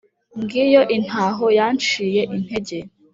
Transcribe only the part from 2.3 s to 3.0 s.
intege.